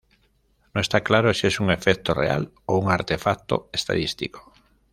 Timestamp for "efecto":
1.69-2.15